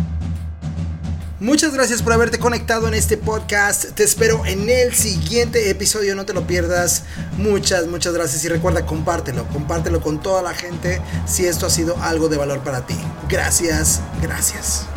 Muchas 1.39 1.71
gracias 1.76 2.02
por 2.02 2.13
haberte 2.13 2.39
conectado 2.39 2.88
en 2.88 2.95
este 2.95 3.15
podcast. 3.15 3.91
Te 3.91 4.04
espero 4.04 4.43
en 4.47 4.67
el 4.71 4.95
siguiente 4.95 5.69
episodio, 5.69 6.15
no 6.15 6.26
te 6.26 6.34
lo 6.34 6.47
pierdas. 6.47 7.04
Muchas, 7.38 7.86
muchas 7.86 8.13
gracias 8.15 8.43
y 8.43 8.50
recuerda, 8.50 8.88
compártelo, 8.88 9.47
compártelo 9.50 10.02
con 10.02 10.19
toda 10.19 10.41
la 10.41 10.56
gente 10.56 11.00
si 11.28 11.45
esto 11.45 11.67
ha 11.67 11.69
sido 11.69 11.95
algo 12.02 12.28
de 12.28 12.38
valor 12.38 12.62
para 12.62 12.88
ti. 12.88 12.97
Gracias, 13.30 14.02
gracias. 14.19 14.88